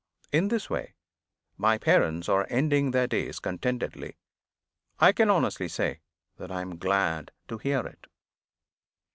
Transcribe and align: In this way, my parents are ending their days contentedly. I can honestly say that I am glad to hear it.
In 0.31 0.47
this 0.47 0.67
way, 0.67 0.95
my 1.59 1.77
parents 1.77 2.27
are 2.27 2.47
ending 2.49 2.89
their 2.89 3.05
days 3.05 3.37
contentedly. 3.37 4.17
I 4.99 5.11
can 5.11 5.29
honestly 5.29 5.67
say 5.67 5.99
that 6.37 6.49
I 6.49 6.61
am 6.61 6.79
glad 6.79 7.31
to 7.49 7.59
hear 7.59 7.81
it. 7.85 8.07